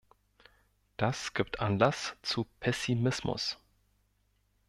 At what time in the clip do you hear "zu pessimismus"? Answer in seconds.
2.23-3.59